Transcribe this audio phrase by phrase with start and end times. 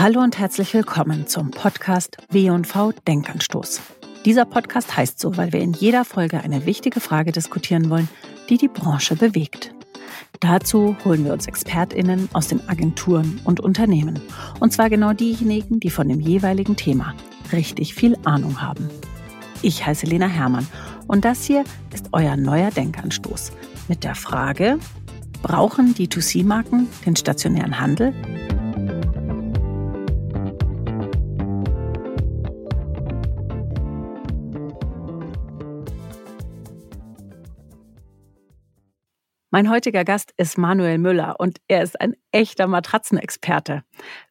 [0.00, 3.80] Hallo und herzlich willkommen zum Podcast W&V Denkanstoß.
[4.24, 8.08] Dieser Podcast heißt so, weil wir in jeder Folge eine wichtige Frage diskutieren wollen,
[8.48, 9.74] die die Branche bewegt.
[10.38, 14.20] Dazu holen wir uns ExpertInnen aus den Agenturen und Unternehmen.
[14.60, 17.12] Und zwar genau diejenigen, die von dem jeweiligen Thema
[17.50, 18.88] richtig viel Ahnung haben.
[19.62, 20.68] Ich heiße Lena Hermann
[21.08, 23.50] und das hier ist euer neuer Denkanstoß
[23.88, 24.78] mit der Frage,
[25.42, 28.14] brauchen D2C-Marken den stationären Handel?
[39.58, 43.82] Mein heutiger Gast ist Manuel Müller und er ist ein echter Matratzenexperte.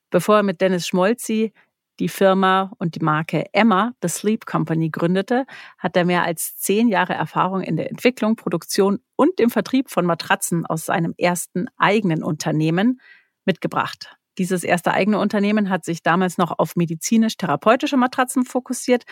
[0.10, 1.52] Bevor er mit Dennis Schmolzi
[2.00, 5.46] die Firma und die Marke Emma, The Sleep Company, gründete,
[5.80, 10.06] hat er mehr als zehn Jahre Erfahrung in der Entwicklung, Produktion und dem Vertrieb von
[10.06, 13.02] Matratzen aus seinem ersten eigenen Unternehmen
[13.44, 14.16] mitgebracht.
[14.38, 19.04] Dieses erste eigene Unternehmen hat sich damals noch auf medizinisch-therapeutische Matratzen fokussiert.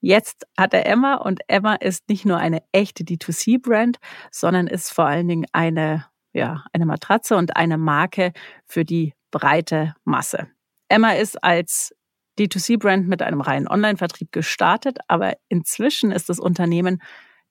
[0.00, 3.98] Jetzt hat er Emma und Emma ist nicht nur eine echte D2C-Brand,
[4.30, 8.32] sondern ist vor allen Dingen eine, ja, eine Matratze und eine Marke
[8.66, 10.48] für die breite Masse.
[10.88, 11.94] Emma ist als
[12.38, 17.02] D2C-Brand mit einem reinen Online-Vertrieb gestartet, aber inzwischen ist das Unternehmen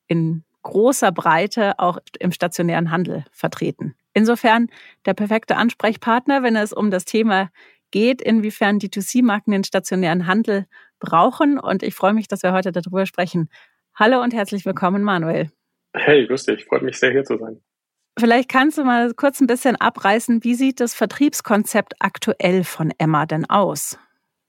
[0.07, 3.95] in großer Breite auch im stationären Handel vertreten.
[4.13, 4.67] Insofern
[5.05, 7.49] der perfekte Ansprechpartner, wenn es um das Thema
[7.91, 10.65] geht, inwiefern D2C-Marken den stationären Handel
[10.99, 11.59] brauchen.
[11.59, 13.49] Und ich freue mich, dass wir heute darüber sprechen.
[13.95, 15.51] Hallo und herzlich willkommen, Manuel.
[15.93, 16.65] Hey, grüß dich.
[16.65, 17.61] Freut mich sehr, hier zu sein.
[18.19, 23.27] Vielleicht kannst du mal kurz ein bisschen abreißen, wie sieht das Vertriebskonzept aktuell von Emma
[23.27, 23.99] denn aus?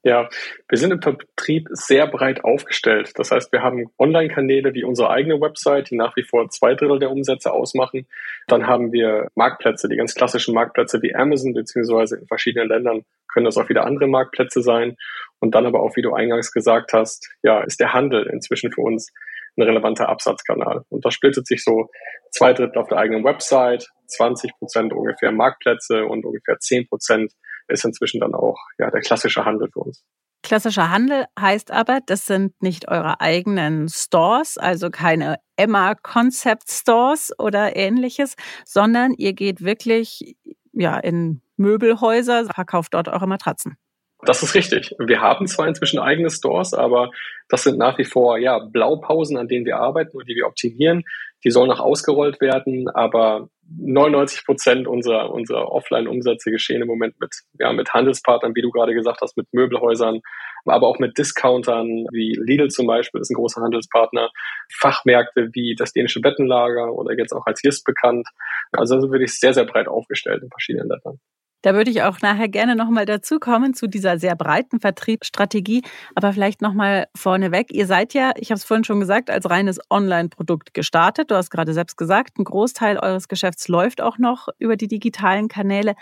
[0.08, 0.26] Ja,
[0.70, 3.12] wir sind im Vertrieb sehr breit aufgestellt.
[3.16, 6.98] Das heißt, wir haben Online-Kanäle wie unsere eigene Website, die nach wie vor zwei Drittel
[6.98, 8.06] der Umsätze ausmachen.
[8.46, 13.44] Dann haben wir Marktplätze, die ganz klassischen Marktplätze wie Amazon, beziehungsweise in verschiedenen Ländern können
[13.44, 14.96] das auch wieder andere Marktplätze sein.
[15.40, 18.80] Und dann aber auch, wie du eingangs gesagt hast, ja, ist der Handel inzwischen für
[18.80, 19.12] uns
[19.58, 20.84] ein relevanter Absatzkanal.
[20.88, 21.90] Und das splittet sich so
[22.30, 27.34] zwei Drittel auf der eigenen Website, 20 Prozent ungefähr Marktplätze und ungefähr 10 Prozent
[27.68, 30.04] ist inzwischen dann auch ja, der klassische Handel für uns.
[30.42, 37.32] Klassischer Handel heißt aber, das sind nicht eure eigenen Stores, also keine Emma Concept Stores
[37.38, 38.34] oder ähnliches,
[38.64, 40.36] sondern ihr geht wirklich
[40.72, 43.76] ja in Möbelhäuser, verkauft dort eure Matratzen.
[44.22, 44.94] Das ist richtig.
[44.98, 47.10] Wir haben zwar inzwischen eigene Stores, aber
[47.48, 51.04] das sind nach wie vor ja Blaupausen, an denen wir arbeiten und die wir optimieren.
[51.44, 57.30] Die sollen noch ausgerollt werden, aber 99 Prozent unserer, unserer Offline-Umsätze geschehen im Moment mit,
[57.58, 60.20] ja, mit Handelspartnern, wie du gerade gesagt hast, mit Möbelhäusern,
[60.64, 64.30] aber auch mit Discountern, wie Lidl zum Beispiel ist ein großer Handelspartner,
[64.72, 68.26] Fachmärkte wie das dänische Bettenlager oder jetzt auch als Jist bekannt.
[68.72, 71.20] Also da sind wir sehr, sehr breit aufgestellt in verschiedenen Ländern.
[71.62, 75.82] Da würde ich auch nachher gerne nochmal dazu kommen zu dieser sehr breiten Vertriebsstrategie.
[76.14, 77.72] Aber vielleicht nochmal vorneweg.
[77.72, 81.30] Ihr seid ja, ich habe es vorhin schon gesagt, als reines Online-Produkt gestartet.
[81.30, 85.48] Du hast gerade selbst gesagt, ein Großteil eures Geschäfts läuft auch noch über die digitalen
[85.48, 85.94] Kanäle.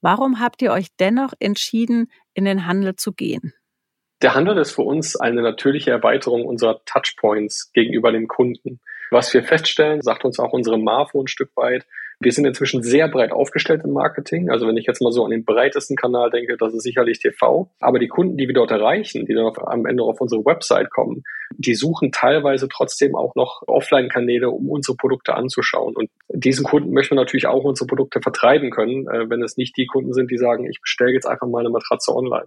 [0.00, 3.52] Warum habt ihr euch dennoch entschieden, in den Handel zu gehen?
[4.20, 8.80] Der Handel ist für uns eine natürliche Erweiterung unserer Touchpoints gegenüber dem Kunden.
[9.10, 11.86] Was wir feststellen, sagt uns auch unsere Marfo ein Stück weit,
[12.20, 14.50] wir sind inzwischen sehr breit aufgestellt im Marketing.
[14.50, 17.70] Also wenn ich jetzt mal so an den breitesten Kanal denke, das ist sicherlich TV.
[17.78, 21.22] Aber die Kunden, die wir dort erreichen, die dann am Ende auf unsere Website kommen,
[21.56, 25.94] die suchen teilweise trotzdem auch noch Offline-Kanäle, um unsere Produkte anzuschauen.
[25.94, 29.76] Und diesen Kunden möchten wir natürlich auch unsere Produkte vertreiben können, äh, wenn es nicht
[29.76, 32.46] die Kunden sind, die sagen, ich bestelle jetzt einfach mal eine Matratze online.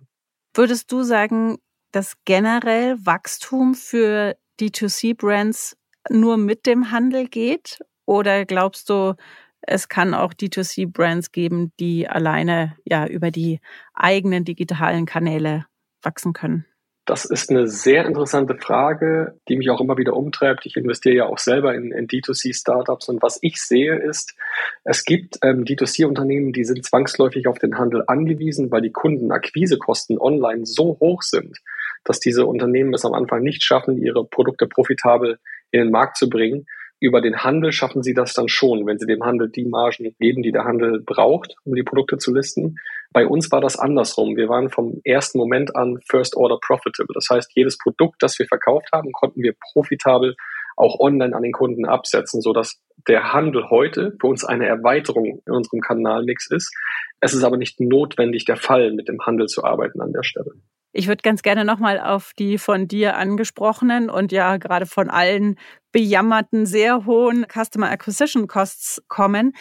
[0.53, 1.59] Würdest du sagen,
[1.93, 5.77] dass generell Wachstum für D2C-Brands
[6.09, 7.79] nur mit dem Handel geht?
[8.05, 9.15] Oder glaubst du,
[9.61, 13.59] es kann auch D2C-Brands geben, die alleine ja über die
[13.93, 15.65] eigenen digitalen Kanäle
[16.01, 16.65] wachsen können?
[17.05, 20.67] Das ist eine sehr interessante Frage, die mich auch immer wieder umtreibt.
[20.67, 24.35] Ich investiere ja auch selber in, in D2C-Startups und was ich sehe ist,
[24.83, 30.65] es gibt ähm, D2C-Unternehmen, die sind zwangsläufig auf den Handel angewiesen, weil die Kundenakquisekosten online
[30.65, 31.57] so hoch sind,
[32.03, 35.39] dass diese Unternehmen es am Anfang nicht schaffen, ihre Produkte profitabel
[35.71, 36.67] in den Markt zu bringen.
[37.01, 40.43] Über den Handel schaffen sie das dann schon, wenn sie dem Handel die Margen geben,
[40.43, 42.75] die der Handel braucht, um die Produkte zu listen.
[43.11, 44.37] Bei uns war das andersrum.
[44.37, 47.15] Wir waren vom ersten Moment an First Order Profitable.
[47.15, 50.35] Das heißt, jedes Produkt, das wir verkauft haben, konnten wir profitabel
[50.77, 55.41] auch online an den Kunden absetzen, so dass der Handel heute für uns eine Erweiterung
[55.45, 56.71] in unserem Kanalmix ist.
[57.19, 60.51] Es ist aber nicht notwendig der Fall, mit dem Handel zu arbeiten an der Stelle.
[60.93, 65.57] Ich würde ganz gerne nochmal auf die von dir angesprochenen und ja gerade von allen
[65.91, 69.53] bejammerten sehr hohen Customer Acquisition Costs kommen.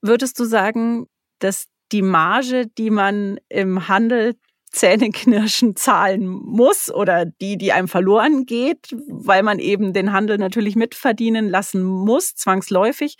[0.00, 1.06] Würdest du sagen,
[1.40, 4.36] dass die Marge, die man im Handel
[4.70, 10.76] Zähneknirschen zahlen muss oder die, die einem verloren geht, weil man eben den Handel natürlich
[10.76, 13.16] mitverdienen lassen muss, zwangsläufig,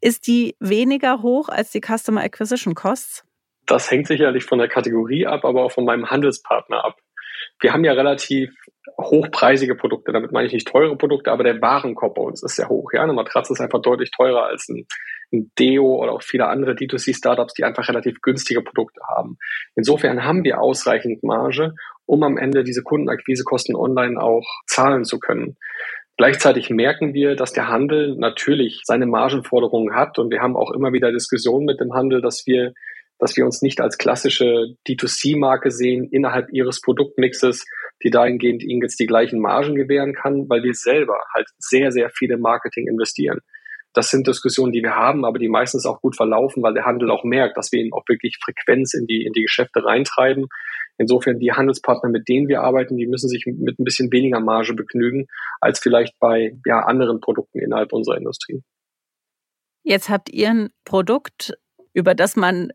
[0.00, 3.22] ist die weniger hoch als die Customer Acquisition Costs?
[3.66, 6.96] Das hängt sicherlich von der Kategorie ab, aber auch von meinem Handelspartner ab.
[7.60, 8.50] Wir haben ja relativ
[9.00, 10.12] hochpreisige Produkte.
[10.12, 12.92] Damit meine ich nicht teure Produkte, aber der Warenkorb bei uns ist sehr hoch.
[12.92, 14.86] Ja, eine Matratze ist einfach deutlich teurer als ein,
[15.32, 19.38] ein Deo oder auch viele andere D2C-Startups, die einfach relativ günstige Produkte haben.
[19.76, 21.74] Insofern haben wir ausreichend Marge,
[22.06, 25.56] um am Ende diese Kundenakquisekosten online auch zahlen zu können.
[26.18, 30.92] Gleichzeitig merken wir, dass der Handel natürlich seine Margenforderungen hat und wir haben auch immer
[30.92, 32.74] wieder Diskussionen mit dem Handel, dass wir
[33.22, 37.64] dass wir uns nicht als klassische D2C-Marke sehen innerhalb ihres Produktmixes,
[38.02, 42.10] die dahingehend ihnen jetzt die gleichen Margen gewähren kann, weil wir selber halt sehr, sehr
[42.10, 43.38] viele Marketing investieren.
[43.92, 47.12] Das sind Diskussionen, die wir haben, aber die meistens auch gut verlaufen, weil der Handel
[47.12, 50.46] auch merkt, dass wir ihnen auch wirklich Frequenz in die, in die Geschäfte reintreiben.
[50.98, 54.74] Insofern die Handelspartner, mit denen wir arbeiten, die müssen sich mit ein bisschen weniger Marge
[54.74, 55.28] begnügen
[55.60, 58.64] als vielleicht bei ja, anderen Produkten innerhalb unserer Industrie.
[59.84, 61.52] Jetzt habt ihr ein Produkt,
[61.94, 62.72] über das man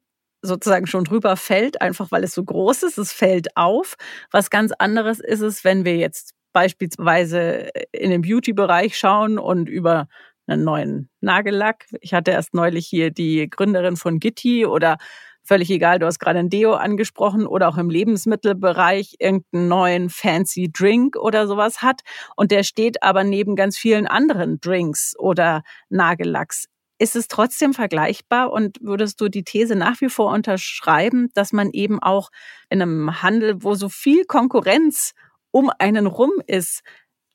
[0.48, 2.98] sozusagen schon drüber fällt, einfach weil es so groß ist.
[2.98, 3.96] Es fällt auf.
[4.32, 10.08] Was ganz anderes ist es, wenn wir jetzt beispielsweise in den Beauty-Bereich schauen und über
[10.48, 11.86] einen neuen Nagellack.
[12.02, 14.98] Ich hatte erst neulich hier die Gründerin von Gitti oder
[15.44, 20.70] völlig egal, du hast gerade ein Deo angesprochen oder auch im Lebensmittelbereich irgendeinen neuen fancy
[20.72, 22.02] Drink oder sowas hat
[22.36, 26.68] und der steht aber neben ganz vielen anderen Drinks oder Nagellacks.
[27.00, 31.70] Ist es trotzdem vergleichbar und würdest du die These nach wie vor unterschreiben, dass man
[31.72, 32.30] eben auch
[32.70, 35.14] in einem Handel, wo so viel Konkurrenz
[35.52, 36.82] um einen rum ist,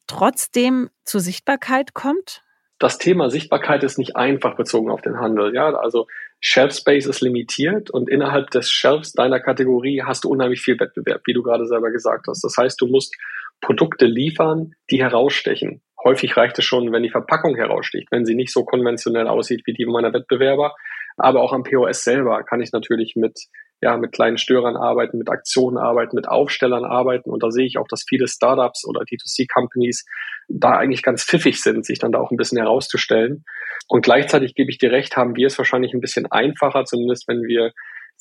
[0.07, 2.43] trotzdem zur Sichtbarkeit kommt?
[2.79, 5.55] Das Thema Sichtbarkeit ist nicht einfach bezogen auf den Handel.
[5.55, 6.09] Ja, also
[6.41, 11.23] Shelf Space ist limitiert und innerhalb des Shelfs deiner Kategorie hast du unheimlich viel Wettbewerb,
[11.27, 12.43] wie du gerade selber gesagt hast.
[12.43, 13.17] Das heißt, du musst
[13.61, 15.81] Produkte liefern, die herausstechen.
[16.05, 19.73] Häufig reicht es schon, wenn die Verpackung heraussticht, wenn sie nicht so konventionell aussieht wie
[19.73, 20.75] die meiner Wettbewerber.
[21.17, 23.39] Aber auch am POS selber kann ich natürlich mit,
[23.81, 27.31] ja, mit kleinen Störern arbeiten, mit Aktionen arbeiten, mit Aufstellern arbeiten.
[27.31, 30.07] Und da sehe ich auch, dass viele Startups oder D2C-Companies
[30.49, 33.45] da eigentlich ganz pfiffig sind, sich dann da auch ein bisschen herauszustellen.
[33.89, 37.43] Und gleichzeitig gebe ich dir recht, haben wir es wahrscheinlich ein bisschen einfacher, zumindest wenn
[37.43, 37.73] wir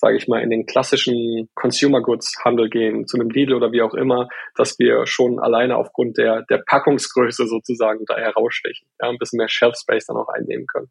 [0.01, 3.83] sage ich mal, in den klassischen Consumer Goods Handel gehen, zu einem Lidl oder wie
[3.83, 9.17] auch immer, dass wir schon alleine aufgrund der, der Packungsgröße sozusagen da herausstechen, ja, ein
[9.19, 10.87] bisschen mehr Shelf Space dann auch einnehmen können.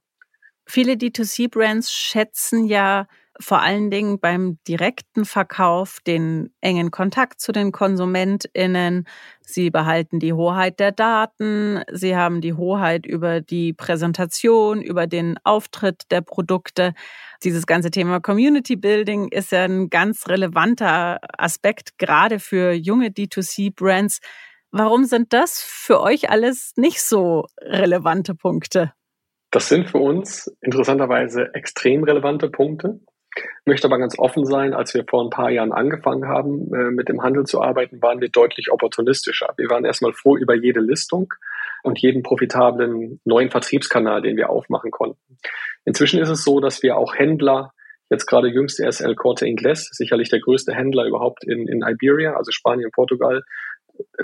[0.67, 3.09] Viele D2C-Brands schätzen ja
[3.41, 9.09] vor allen Dingen beim direkten Verkauf den engen Kontakt zu den KonsumentInnen.
[9.53, 11.83] Sie behalten die Hoheit der Daten.
[11.91, 16.95] Sie haben die Hoheit über die Präsentation, über den Auftritt der Produkte.
[17.43, 24.21] Dieses ganze Thema Community Building ist ja ein ganz relevanter Aspekt, gerade für junge D2C-Brands.
[24.71, 28.93] Warum sind das für euch alles nicht so relevante Punkte?
[29.51, 33.01] Das sind für uns interessanterweise extrem relevante Punkte.
[33.65, 37.09] Möchte aber ganz offen sein, als wir vor ein paar Jahren angefangen haben, äh, mit
[37.09, 39.55] dem Handel zu arbeiten, waren wir deutlich opportunistischer.
[39.57, 41.33] Wir waren erstmal froh über jede Listung
[41.83, 45.39] und jeden profitablen neuen Vertriebskanal, den wir aufmachen konnten.
[45.85, 47.73] Inzwischen ist es so, dass wir auch Händler,
[48.11, 52.35] jetzt gerade jüngst der SL Corte Inglés, sicherlich der größte Händler überhaupt in, in Iberia,
[52.35, 53.43] also Spanien, Portugal,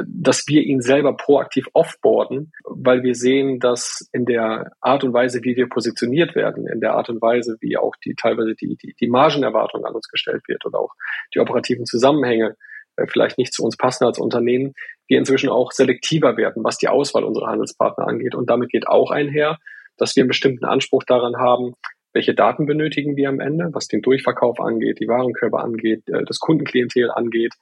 [0.06, 5.42] dass wir ihn selber proaktiv offboarden, weil wir sehen, dass in der Art und Weise,
[5.42, 8.94] wie wir positioniert werden, in der Art und Weise, wie auch die teilweise die, die,
[8.98, 10.92] die Margenerwartung an uns gestellt wird oder auch
[11.34, 12.56] die operativen Zusammenhänge
[12.96, 14.74] äh, vielleicht nicht zu uns passen als Unternehmen,
[15.08, 18.34] wir inzwischen auch selektiver werden, was die Auswahl unserer Handelspartner angeht.
[18.34, 19.58] Und damit geht auch einher,
[19.96, 21.74] dass wir einen bestimmten Anspruch daran haben,
[22.12, 26.38] welche Daten benötigen wir am Ende, was den Durchverkauf angeht, die Warenkörper angeht, äh, das
[26.38, 27.54] Kundenklientel angeht,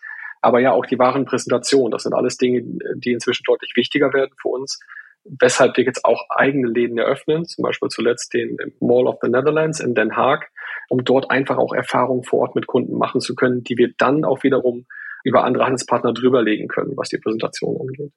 [0.44, 1.90] aber ja auch die Warenpräsentation.
[1.90, 2.62] Das sind alles Dinge,
[2.96, 4.78] die inzwischen deutlich wichtiger werden für uns.
[5.24, 9.80] Weshalb wir jetzt auch eigene Läden eröffnen, zum Beispiel zuletzt den Mall of the Netherlands
[9.80, 10.50] in Den Haag,
[10.90, 14.24] um dort einfach auch Erfahrungen vor Ort mit Kunden machen zu können, die wir dann
[14.24, 14.84] auch wiederum
[15.24, 18.12] über andere Handelspartner drüberlegen können, was die Präsentation angeht.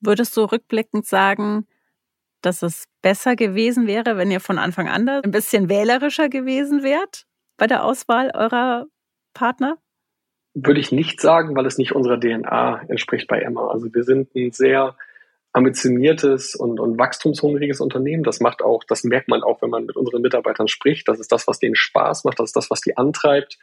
[0.00, 1.66] Würdest du rückblickend sagen,
[2.42, 7.24] dass es besser gewesen wäre, wenn ihr von Anfang an ein bisschen wählerischer gewesen wärt
[7.56, 8.86] bei der Auswahl eurer
[9.34, 9.78] Partner?
[10.54, 13.68] Würde ich nicht sagen, weil es nicht unserer DNA entspricht bei Emma.
[13.68, 14.96] Also wir sind ein sehr
[15.54, 18.22] ambitioniertes und, und wachstumshungriges Unternehmen.
[18.22, 21.08] Das macht auch, das merkt man auch, wenn man mit unseren Mitarbeitern spricht.
[21.08, 22.38] Das ist das, was denen Spaß macht.
[22.38, 23.58] Das ist das, was die antreibt.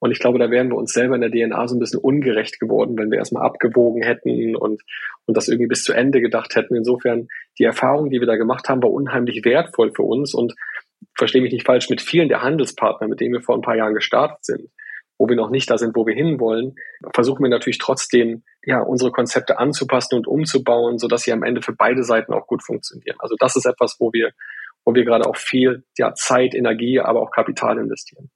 [0.00, 2.58] Und ich glaube, da wären wir uns selber in der DNA so ein bisschen ungerecht
[2.58, 4.82] geworden, wenn wir erstmal abgewogen hätten und,
[5.26, 6.74] und das irgendwie bis zu Ende gedacht hätten.
[6.74, 7.28] Insofern,
[7.58, 10.54] die Erfahrung, die wir da gemacht haben, war unheimlich wertvoll für uns und
[11.16, 13.94] verstehe mich nicht falsch, mit vielen der Handelspartner, mit denen wir vor ein paar Jahren
[13.94, 14.70] gestartet sind,
[15.20, 16.76] wo wir noch nicht da sind, wo wir hinwollen,
[17.14, 21.74] versuchen wir natürlich trotzdem, ja, unsere Konzepte anzupassen und umzubauen, sodass sie am Ende für
[21.74, 23.16] beide Seiten auch gut funktionieren.
[23.18, 24.30] Also das ist etwas, wo wir,
[24.82, 28.30] wo wir gerade auch viel ja, Zeit, Energie, aber auch Kapital investieren.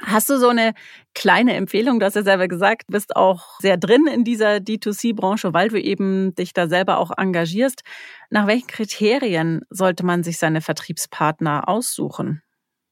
[0.00, 0.74] Hast du so eine
[1.12, 1.98] kleine Empfehlung?
[1.98, 6.36] Du hast ja selber gesagt, bist auch sehr drin in dieser D2C-Branche, weil du eben
[6.36, 7.82] dich da selber auch engagierst.
[8.30, 12.42] Nach welchen Kriterien sollte man sich seine Vertriebspartner aussuchen?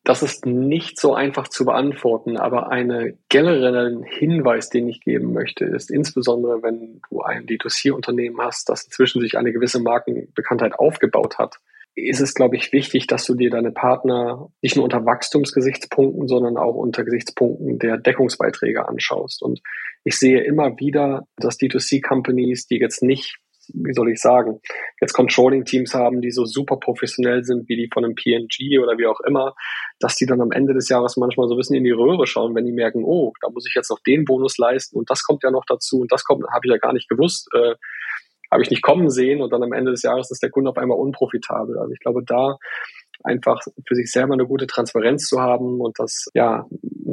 [0.07, 5.65] Das ist nicht so einfach zu beantworten, aber einen generellen Hinweis, den ich geben möchte,
[5.65, 11.57] ist insbesondere, wenn du ein D2C-Unternehmen hast, das inzwischen sich eine gewisse Markenbekanntheit aufgebaut hat,
[11.97, 16.57] ist es, glaube ich, wichtig, dass du dir deine Partner nicht nur unter Wachstumsgesichtspunkten, sondern
[16.57, 19.43] auch unter Gesichtspunkten der Deckungsbeiträge anschaust.
[19.43, 19.61] Und
[20.05, 23.39] ich sehe immer wieder, dass D2C-Companies, die jetzt nicht
[23.75, 24.61] wie soll ich sagen,
[25.01, 29.07] jetzt Controlling-Teams haben, die so super professionell sind wie die von einem PNG oder wie
[29.07, 29.55] auch immer,
[29.99, 32.55] dass die dann am Ende des Jahres manchmal so ein bisschen in die Röhre schauen,
[32.55, 35.43] wenn die merken, oh, da muss ich jetzt noch den Bonus leisten und das kommt
[35.43, 37.75] ja noch dazu und das kommt, habe ich ja gar nicht gewusst, äh,
[38.51, 40.77] habe ich nicht kommen sehen und dann am Ende des Jahres ist der Kunde auf
[40.77, 41.79] einmal unprofitabel.
[41.79, 42.59] Also ich glaube, da
[43.25, 46.67] einfach für sich selber eine gute Transparenz zu haben und das ja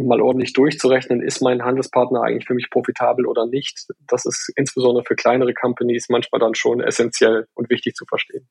[0.08, 3.88] mal ordentlich durchzurechnen, ist mein Handelspartner eigentlich für mich profitabel oder nicht.
[4.08, 8.48] Das ist insbesondere für kleinere Companies manchmal dann schon essentiell und wichtig zu verstehen.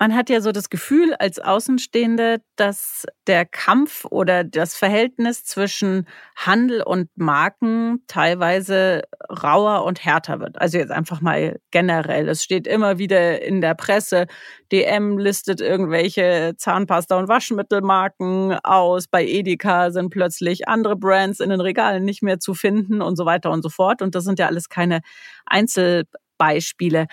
[0.00, 6.06] Man hat ja so das Gefühl als Außenstehende, dass der Kampf oder das Verhältnis zwischen
[6.36, 10.60] Handel und Marken teilweise rauer und härter wird.
[10.60, 12.28] Also jetzt einfach mal generell.
[12.28, 14.26] Es steht immer wieder in der Presse,
[14.70, 19.08] DM listet irgendwelche Zahnpasta- und Waschmittelmarken aus.
[19.08, 23.26] Bei Edeka sind plötzlich andere Brands in den Regalen nicht mehr zu finden und so
[23.26, 24.00] weiter und so fort.
[24.00, 25.00] Und das sind ja alles keine
[25.44, 27.08] Einzelbeispiele.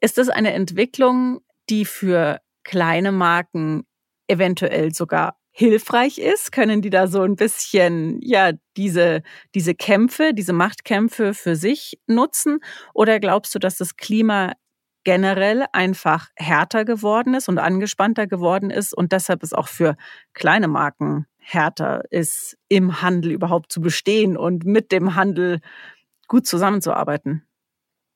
[0.00, 1.40] Ist das eine Entwicklung,
[1.70, 3.84] die für kleine Marken
[4.28, 6.52] eventuell sogar hilfreich ist?
[6.52, 9.22] Können die da so ein bisschen, ja, diese,
[9.54, 12.60] diese Kämpfe, diese Machtkämpfe für sich nutzen?
[12.94, 14.52] Oder glaubst du, dass das Klima
[15.04, 19.96] generell einfach härter geworden ist und angespannter geworden ist und deshalb es auch für
[20.34, 25.60] kleine Marken härter ist, im Handel überhaupt zu bestehen und mit dem Handel
[26.28, 27.46] gut zusammenzuarbeiten?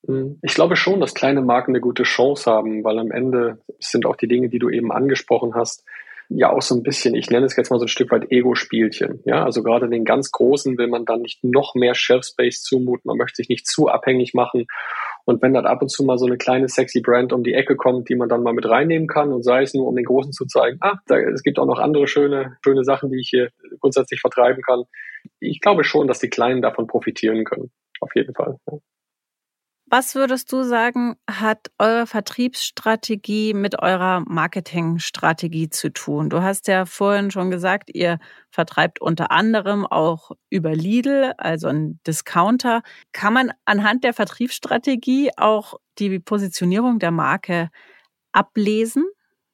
[0.07, 0.39] Hm.
[0.43, 4.17] Ich glaube schon, dass kleine Marken eine gute Chance haben, weil am Ende sind auch
[4.17, 5.85] die Dinge, die du eben angesprochen hast,
[6.31, 9.21] ja auch so ein bisschen, ich nenne es jetzt mal so ein Stück weit Ego-Spielchen.
[9.25, 13.09] Ja, also gerade den ganz Großen will man dann nicht noch mehr Shelf Space zumuten,
[13.09, 14.67] man möchte sich nicht zu abhängig machen.
[15.25, 17.77] Und wenn dann ab und zu mal so eine kleine sexy Brand um die Ecke
[17.77, 20.33] kommt, die man dann mal mit reinnehmen kann und sei es nur, um den Großen
[20.33, 23.51] zu zeigen, ah, da, es gibt auch noch andere schöne, schöne Sachen, die ich hier
[23.81, 24.85] grundsätzlich vertreiben kann.
[25.41, 27.71] Ich glaube schon, dass die Kleinen davon profitieren können.
[28.01, 28.57] Auf jeden Fall.
[28.71, 28.79] Ja.
[29.93, 36.31] Was würdest du sagen, hat eure Vertriebsstrategie mit eurer Marketingstrategie zu tun?
[36.31, 38.21] Du hast ja vorhin schon gesagt, ihr
[38.51, 42.83] vertreibt unter anderem auch über Lidl, also ein Discounter.
[43.13, 47.69] Kann man anhand der Vertriebsstrategie auch die Positionierung der Marke
[48.31, 49.07] ablesen?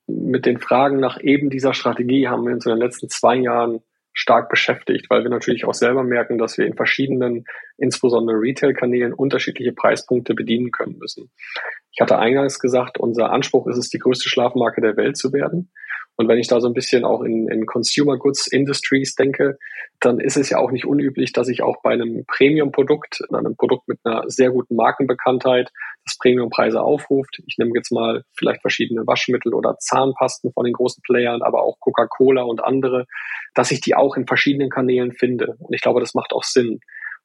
[0.07, 3.81] Mit den Fragen nach eben dieser Strategie haben wir uns in den letzten zwei Jahren
[4.17, 7.45] stark beschäftigt, weil wir natürlich auch selber merken, dass wir in verschiedenen,
[7.77, 11.31] insbesondere Retail-Kanälen, unterschiedliche Preispunkte bedienen können müssen.
[11.93, 15.71] Ich hatte eingangs gesagt, unser Anspruch ist es, die größte Schlafmarke der Welt zu werden.
[16.17, 19.59] Und wenn ich da so ein bisschen auch in, in Consumer Goods Industries denke,
[20.01, 23.87] dann ist es ja auch nicht unüblich, dass ich auch bei einem Premium-Produkt, einem Produkt
[23.87, 25.71] mit einer sehr guten Markenbekanntheit,
[26.07, 27.43] das Premiumpreise aufruft.
[27.47, 31.79] Ich nehme jetzt mal vielleicht verschiedene Waschmittel oder Zahnpasten von den großen Playern, aber auch
[31.81, 33.07] Coca-Cola und andere,
[33.55, 35.57] dass ich die auch in verschiedenen Kanälen finde.
[35.59, 36.81] Und ich glaube, das macht auch Sinn,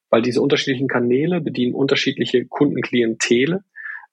[0.09, 3.63] weil diese unterschiedlichen Kanäle bedienen unterschiedliche Kundenklientele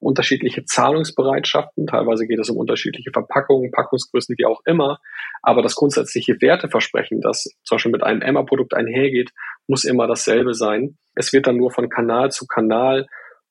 [0.00, 1.86] unterschiedliche Zahlungsbereitschaften.
[1.86, 4.98] Teilweise geht es um unterschiedliche Verpackungen, Packungsgrößen, wie auch immer.
[5.42, 9.30] Aber das grundsätzliche Werteversprechen, das zum Beispiel mit einem Emma-Produkt einhergeht,
[9.66, 10.98] muss immer dasselbe sein.
[11.14, 13.06] Es wird dann nur von Kanal zu Kanal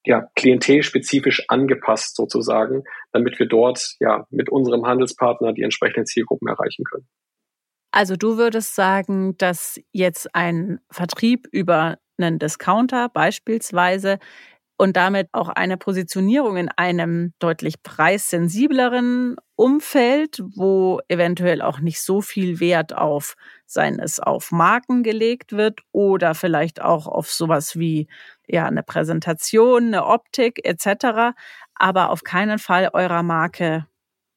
[0.05, 6.85] ja, klientelspezifisch angepasst sozusagen, damit wir dort ja mit unserem Handelspartner die entsprechenden Zielgruppen erreichen
[6.85, 7.07] können.
[7.91, 14.19] Also du würdest sagen, dass jetzt ein Vertrieb über einen Discounter beispielsweise
[14.77, 22.21] und damit auch eine Positionierung in einem deutlich preissensibleren Umfeld, wo eventuell auch nicht so
[22.21, 28.07] viel Wert auf, seien es auf Marken gelegt wird oder vielleicht auch auf sowas wie
[28.47, 31.35] ja eine Präsentation, eine Optik etc.,
[31.73, 33.87] aber auf keinen Fall eurer Marke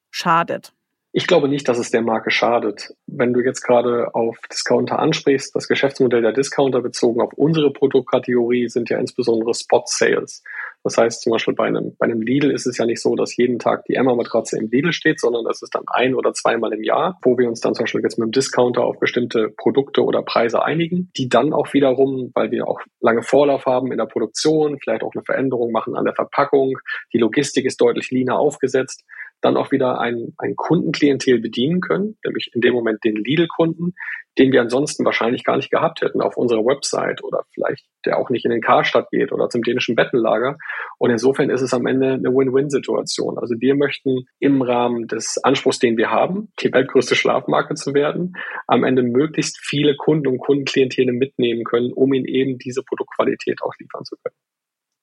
[0.09, 0.73] schadet.
[1.13, 2.95] Ich glaube nicht, dass es der Marke schadet.
[3.05, 8.69] Wenn du jetzt gerade auf Discounter ansprichst, das Geschäftsmodell der Discounter bezogen auf unsere Produktkategorie
[8.69, 10.41] sind ja insbesondere Spot Sales.
[10.83, 13.35] Das heißt zum Beispiel bei einem, bei einem Lidl ist es ja nicht so, dass
[13.35, 16.83] jeden Tag die Emma-Matratze im Lidl steht, sondern das ist dann ein oder zweimal im
[16.83, 20.23] Jahr, wo wir uns dann zum Beispiel jetzt mit dem Discounter auf bestimmte Produkte oder
[20.23, 24.79] Preise einigen, die dann auch wiederum, weil wir auch lange Vorlauf haben in der Produktion,
[24.79, 26.79] vielleicht auch eine Veränderung machen an der Verpackung,
[27.13, 29.03] die Logistik ist deutlich leaner aufgesetzt,
[29.41, 33.93] dann auch wieder ein, ein Kundenklientel bedienen können, nämlich in dem Moment den Lidl-Kunden,
[34.37, 38.29] den wir ansonsten wahrscheinlich gar nicht gehabt hätten auf unserer Website oder vielleicht der auch
[38.29, 40.57] nicht in den Karstadt geht oder zum dänischen Bettenlager.
[40.97, 43.37] Und insofern ist es am Ende eine Win-Win-Situation.
[43.37, 48.33] Also wir möchten im Rahmen des Anspruchs, den wir haben, die weltgrößte Schlafmarke zu werden,
[48.67, 53.73] am Ende möglichst viele Kunden und Kundenklientele mitnehmen können, um ihnen eben diese Produktqualität auch
[53.79, 54.35] liefern zu können.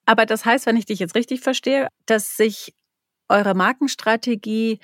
[0.05, 2.73] Aber das heißt, wenn ich dich jetzt richtig verstehe, dass sich
[3.29, 4.79] eure Markenstrategie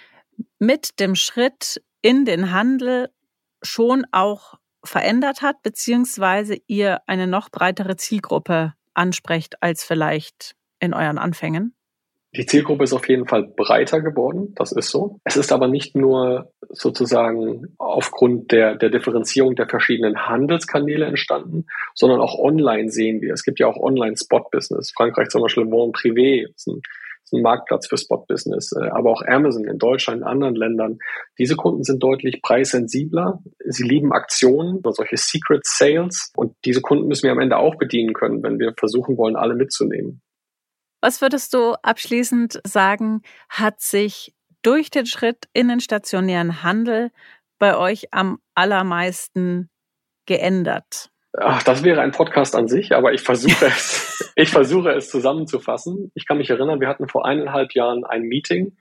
[0.59, 3.09] mit dem Schritt in den Handel
[3.61, 11.17] schon auch verändert hat, beziehungsweise ihr eine noch breitere Zielgruppe ansprecht als vielleicht in euren
[11.17, 11.73] Anfängen?
[12.35, 15.19] Die Zielgruppe ist auf jeden Fall breiter geworden, das ist so.
[15.23, 22.19] Es ist aber nicht nur sozusagen aufgrund der, der Differenzierung der verschiedenen Handelskanäle entstanden, sondern
[22.19, 23.33] auch online sehen wir.
[23.33, 24.91] Es gibt ja auch Online-Spot-Business.
[24.91, 26.81] Frankreich zum Beispiel Bon Privé, ist ein
[27.25, 30.99] ist ein Marktplatz für Spot-Business, äh, aber auch Amazon in Deutschland, in anderen Ländern.
[31.37, 33.41] Diese Kunden sind deutlich preissensibler.
[33.65, 37.75] Sie lieben Aktionen oder solche Secret Sales und diese Kunden müssen wir am Ende auch
[37.75, 40.21] bedienen können, wenn wir versuchen wollen, alle mitzunehmen.
[41.01, 47.11] Was würdest du abschließend sagen, hat sich durch den Schritt in den stationären Handel
[47.59, 49.69] bei euch am allermeisten
[50.25, 51.11] geändert?
[51.37, 56.11] Ach, das wäre ein Podcast an sich, aber ich versuche es, ich versuche es zusammenzufassen.
[56.15, 58.77] Ich kann mich erinnern, wir hatten vor eineinhalb Jahren ein Meeting,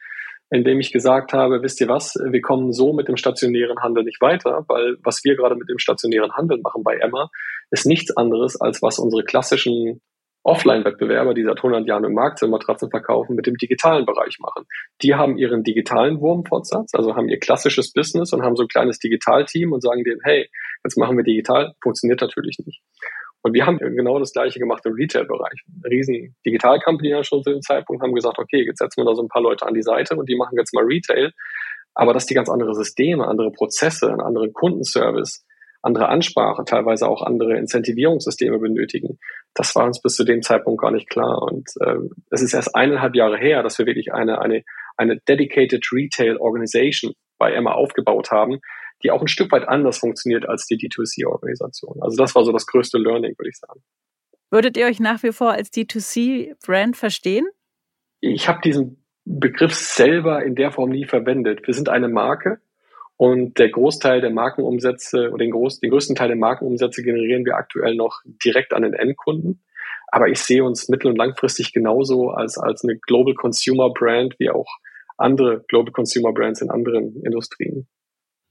[0.51, 4.05] in dem ich gesagt habe, wisst ihr was, wir kommen so mit dem stationären Handel
[4.05, 7.29] nicht weiter, weil was wir gerade mit dem stationären Handel machen bei Emma,
[7.71, 10.01] ist nichts anderes, als was unsere klassischen
[10.45, 14.67] Offline-Wettbewerber, die seit 100 Jahren im Markt sind, Matratzen verkaufen, mit dem digitalen Bereich machen.
[15.03, 18.99] Die haben ihren digitalen Wurmfortsatz, also haben ihr klassisches Business und haben so ein kleines
[18.99, 20.51] Digitalteam und sagen denen, hey,
[20.85, 22.81] jetzt machen wir digital, funktioniert natürlich nicht.
[23.43, 25.65] Und wir haben genau das Gleiche gemacht im Retail-Bereich.
[25.85, 29.29] Riesen Digital-Company schon zu dem Zeitpunkt haben gesagt, okay, jetzt setzen wir da so ein
[29.29, 31.31] paar Leute an die Seite und die machen jetzt mal Retail.
[31.95, 35.45] Aber dass die ganz andere Systeme, andere Prozesse, einen anderen Kundenservice,
[35.83, 39.19] andere Ansprache, teilweise auch andere Incentivierungssysteme benötigen.
[39.53, 41.43] Das war uns bis zu dem Zeitpunkt gar nicht klar.
[41.43, 41.97] Und äh,
[42.31, 44.65] es ist erst eineinhalb Jahre her, dass wir wirklich eine, eine,
[44.97, 48.61] eine dedicated Retail Organization bei Emma aufgebaut haben,
[49.05, 52.03] die auch ein Stück weit anders funktioniert als die D2C-Organisation.
[52.03, 53.81] Also das war so das größte Learning, würde ich sagen.
[54.51, 57.47] Würdet ihr euch nach wie vor als D2C-Brand verstehen?
[58.21, 61.67] Ich habe diesen Begriff selber in der Form nie verwendet.
[61.67, 62.61] Wir sind eine Marke,
[63.17, 67.57] und der Großteil der Markenumsätze oder den, groß, den größten Teil der Markenumsätze generieren wir
[67.57, 69.63] aktuell noch direkt an den Endkunden.
[70.09, 74.51] Aber ich sehe uns mittel- und langfristig genauso als, als eine Global Consumer Brand wie
[74.51, 74.69] auch
[75.17, 77.87] andere Global Consumer Brands in anderen Industrien.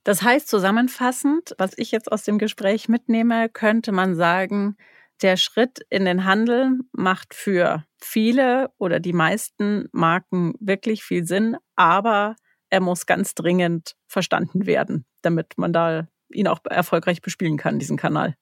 [0.03, 4.75] Das heißt zusammenfassend, was ich jetzt aus dem Gespräch mitnehme, könnte man sagen,
[5.21, 11.55] der Schritt in den Handel macht für viele oder die meisten Marken wirklich viel Sinn,
[11.75, 12.35] aber
[12.69, 17.97] er muss ganz dringend verstanden werden, damit man da ihn auch erfolgreich bespielen kann, diesen
[17.97, 18.35] Kanal.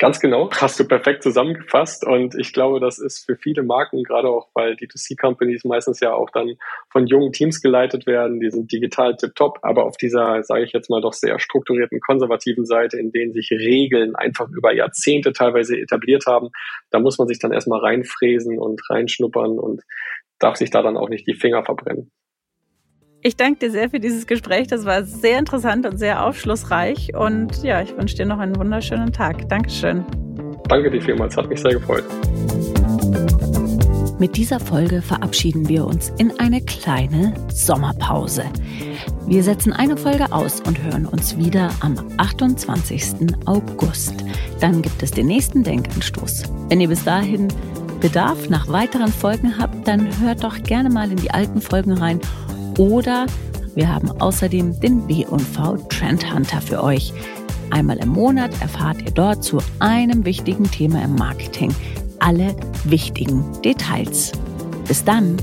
[0.00, 2.06] Ganz genau, hast du perfekt zusammengefasst.
[2.06, 6.30] Und ich glaube, das ist für viele Marken, gerade auch weil D2C-Companies meistens ja auch
[6.30, 6.54] dann
[6.90, 10.88] von jungen Teams geleitet werden, die sind digital tiptop, aber auf dieser, sage ich jetzt
[10.88, 16.24] mal, doch sehr strukturierten konservativen Seite, in denen sich Regeln einfach über Jahrzehnte teilweise etabliert
[16.26, 16.48] haben,
[16.90, 19.82] da muss man sich dann erstmal reinfräsen und reinschnuppern und
[20.38, 22.10] darf sich da dann auch nicht die Finger verbrennen.
[23.22, 24.68] Ich danke dir sehr für dieses Gespräch.
[24.68, 27.14] Das war sehr interessant und sehr aufschlussreich.
[27.14, 29.46] Und ja, ich wünsche dir noch einen wunderschönen Tag.
[29.50, 30.06] Dankeschön.
[30.68, 32.04] Danke dir vielmals, hat mich sehr gefreut.
[34.18, 38.44] Mit dieser Folge verabschieden wir uns in eine kleine Sommerpause.
[39.26, 43.36] Wir setzen eine Folge aus und hören uns wieder am 28.
[43.44, 44.14] August.
[44.60, 46.44] Dann gibt es den nächsten Denkanstoß.
[46.70, 47.48] Wenn ihr bis dahin
[48.00, 52.18] Bedarf nach weiteren Folgen habt, dann hört doch gerne mal in die alten Folgen rein
[52.78, 53.26] oder
[53.74, 57.12] wir haben außerdem den W&V Trend Hunter für euch.
[57.70, 61.72] Einmal im Monat erfahrt ihr dort zu einem wichtigen Thema im Marketing
[62.20, 62.54] alle
[62.84, 64.32] wichtigen Details.
[64.86, 65.36] Bis dann!